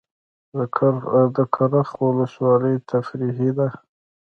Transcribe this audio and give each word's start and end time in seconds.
د 1.35 1.37
کرخ 1.55 1.89
ولسوالۍ 2.05 2.75
تفریحي 2.91 3.49
ده 3.57 3.67